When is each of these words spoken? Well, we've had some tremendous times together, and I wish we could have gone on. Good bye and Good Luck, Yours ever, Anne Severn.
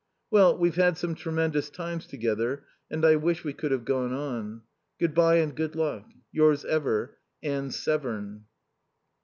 Well, 0.31 0.57
we've 0.57 0.77
had 0.77 0.97
some 0.97 1.13
tremendous 1.13 1.69
times 1.69 2.07
together, 2.07 2.63
and 2.89 3.05
I 3.05 3.17
wish 3.17 3.43
we 3.43 3.53
could 3.53 3.69
have 3.69 3.85
gone 3.85 4.11
on. 4.11 4.63
Good 4.99 5.13
bye 5.13 5.35
and 5.35 5.55
Good 5.55 5.75
Luck, 5.75 6.09
Yours 6.31 6.65
ever, 6.65 7.19
Anne 7.43 7.69
Severn. 7.69 8.45